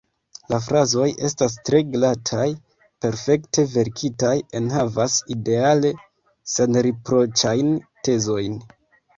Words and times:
La 0.51 0.57
frazoj 0.67 1.09
estas 1.27 1.57
tre 1.69 1.81
glataj, 1.95 2.45
perfekte 3.05 3.65
verkitaj, 3.75 4.33
enhavas 4.61 5.19
ideale 5.37 5.93
senriproĉajn 6.57 7.75
tezojn. 8.09 8.59